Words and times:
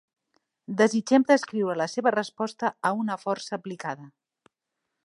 Desitgem 0.79 1.25
descriure 1.31 1.75
la 1.83 1.87
seva 1.97 2.15
resposta 2.17 2.73
a 2.91 2.93
una 3.03 3.21
força 3.27 3.57
aplicada. 3.61 4.11